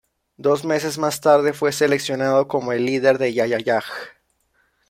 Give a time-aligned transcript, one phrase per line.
[0.35, 3.83] Dos meses más tarde, fue seleccionado como el líder de Ya-Ya-yah.